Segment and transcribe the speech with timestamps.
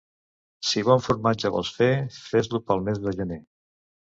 [0.69, 1.91] Si bon formatge vols fer,
[2.31, 3.39] fes-lo pel mes de gener.